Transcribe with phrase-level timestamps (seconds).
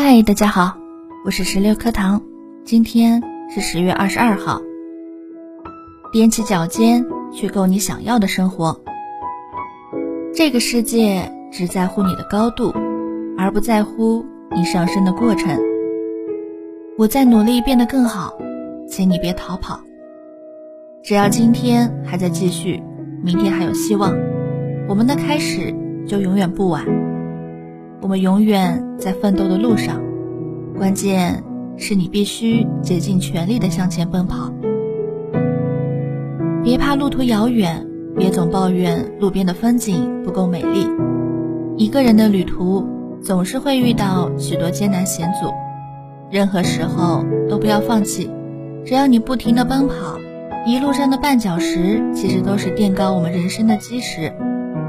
[0.00, 0.78] 嗨，大家好，
[1.24, 2.22] 我是石榴课堂。
[2.64, 3.20] 今天
[3.52, 4.62] 是十月二十二号。
[6.14, 8.80] 踮起脚尖去够你想要的生活。
[10.32, 12.72] 这个世界只在乎你的高度，
[13.36, 14.24] 而不在乎
[14.54, 15.58] 你上升的过程。
[16.96, 18.38] 我在努力变得更好，
[18.88, 19.80] 请你别逃跑。
[21.02, 22.80] 只要今天还在继续，
[23.24, 24.14] 明天还有希望。
[24.88, 25.74] 我们的开始
[26.06, 26.86] 就永远不晚。
[28.08, 30.02] 我们永远在奋斗的路上，
[30.78, 31.44] 关键
[31.76, 34.50] 是你必须竭尽全力的向前奔跑。
[36.64, 37.86] 别怕路途遥远，
[38.16, 40.86] 别总抱怨路边的风景不够美丽。
[41.76, 42.82] 一个人的旅途
[43.22, 45.52] 总是会遇到许多艰难险阻，
[46.30, 48.30] 任何时候都不要放弃。
[48.86, 50.16] 只要你不停的奔跑，
[50.66, 54.32] 一路上的绊脚石其实都是垫高我们人生的基石。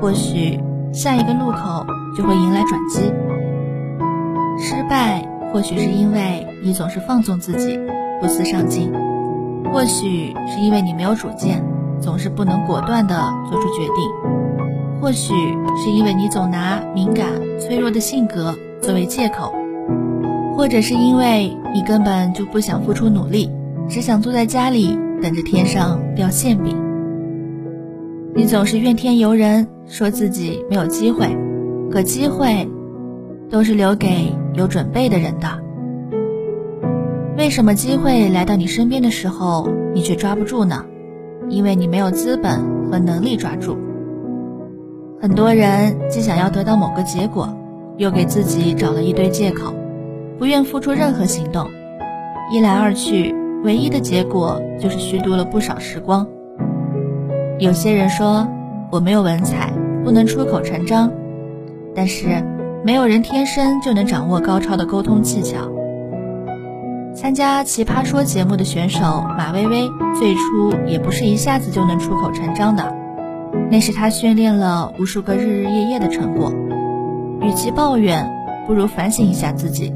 [0.00, 0.60] 或许。
[0.92, 1.86] 下一个路口
[2.16, 3.12] 就会迎来转机。
[4.58, 7.78] 失败或许是因为你总是放纵自己，
[8.20, 8.92] 不思上进；
[9.72, 11.64] 或许是因为你没有主见，
[12.00, 13.14] 总是不能果断地
[13.48, 15.32] 做出决定；或许
[15.82, 17.26] 是因为你总拿敏感、
[17.58, 19.52] 脆弱的性格作为借口；
[20.56, 23.50] 或者是因为你根本就不想付出努力，
[23.88, 26.89] 只想坐在家里等着天上掉馅饼。
[28.32, 31.36] 你总是怨天尤人，说自己没有机会，
[31.90, 32.68] 可机会
[33.50, 35.48] 都是留给有准备的人的。
[37.36, 40.84] 为什么机会来到你身边的时候，你却抓不住呢？
[41.48, 43.76] 因为你没有资本和能力抓住。
[45.20, 47.52] 很多人既想要得到某个结果，
[47.96, 49.74] 又给自己找了一堆借口，
[50.38, 51.68] 不愿付出任何行动。
[52.52, 53.34] 一来二去，
[53.64, 56.26] 唯一的结果就是虚度了不少时光。
[57.60, 58.48] 有些人说
[58.90, 59.70] 我没有文采，
[60.02, 61.12] 不能出口成章，
[61.94, 62.42] 但是
[62.82, 65.70] 没有人天生就能掌握高超的沟通技巧。
[67.14, 72.96] 参加《奇葩说》节目的选手马薇薇，最初也不是一下子就能出口成章的，
[73.70, 76.50] 那是她训练了无数个日日夜夜的成果。
[77.42, 78.26] 与其抱怨，
[78.66, 79.92] 不如反省一下自己。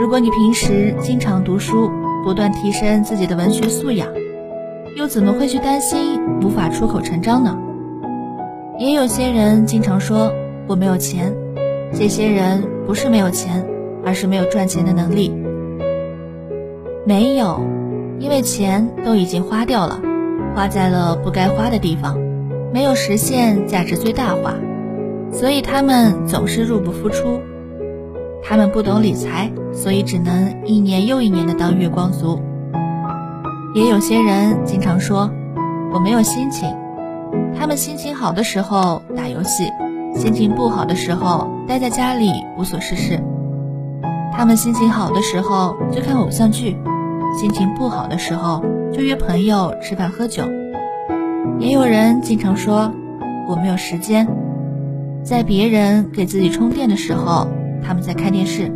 [0.00, 1.90] 如果你平时经常读书，
[2.24, 4.06] 不断提升自己的文学素养。
[4.94, 7.58] 又怎么会去担心无法出口成章呢？
[8.78, 10.30] 也有些人经常说
[10.66, 11.34] 我没有钱，
[11.92, 13.66] 这些人不是没有钱，
[14.04, 15.32] 而是没有赚钱的能力。
[17.06, 17.60] 没有，
[18.18, 20.00] 因为钱都已经花掉了，
[20.54, 22.18] 花在了不该花的地方，
[22.72, 24.54] 没有实现价值最大化，
[25.32, 27.40] 所以他们总是入不敷出。
[28.44, 32.38] 他们不懂理财，所以只能一年又一年的当月光族。
[33.74, 35.30] 也有些人经常说
[35.94, 36.68] 我没有心情，
[37.58, 39.64] 他们心情好的时候打游戏，
[40.14, 43.18] 心情不好的时候待在家里无所事事。
[44.30, 46.76] 他们心情好的时候就看偶像剧，
[47.38, 48.62] 心情不好的时候
[48.92, 50.42] 就约朋友吃饭喝酒。
[51.58, 52.92] 也有人经常说
[53.48, 54.28] 我没有时间，
[55.24, 57.48] 在别人给自己充电的时候，
[57.82, 58.70] 他们在看电视；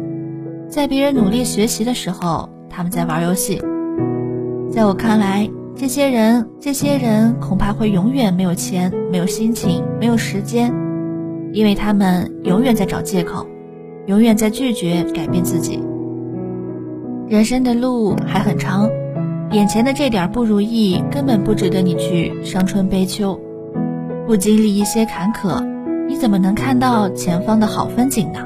[0.71, 3.61] 在别人努力学习的时候，他们在玩游戏。
[4.77, 10.71] 在我看来，这些人，这些人恐怕会永远没有钱，没有心情，没有时间，
[11.55, 13.47] 因为他们永远在找借口，
[14.05, 15.83] 永远在拒绝改变自己。
[17.27, 18.87] 人生的路还很长，
[19.51, 23.41] 眼前的这点不如意根本不值得你去伤春悲秋。
[24.27, 25.65] 不经历一些坎坷，
[26.07, 28.41] 你怎么能看到前方的好风景呢？